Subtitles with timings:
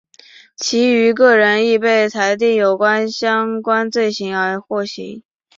[0.57, 2.75] 其余各人亦被裁定有
[3.07, 5.21] 相关罪行而获刑。